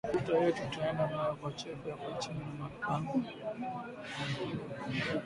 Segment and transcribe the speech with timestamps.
[0.05, 3.15] Makuta yetu tutenda nayo kwa chefu atu kachiye ma mpango